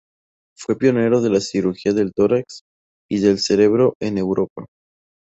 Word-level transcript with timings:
Fue 0.57 0.79
pionero 0.79 1.21
de 1.21 1.29
la 1.29 1.39
cirugía 1.39 1.93
del 1.93 2.11
tórax 2.11 2.63
y 3.07 3.19
del 3.19 3.37
cerebro 3.37 3.93
en 4.01 4.17
Europa. 4.17 4.65